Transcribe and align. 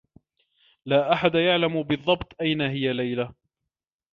لا 0.85 1.13
أحد 1.13 1.35
يعلم 1.35 1.83
بالضّبط 1.83 2.35
أين 2.41 2.61
هي 2.61 2.93
ليلى. 2.93 3.33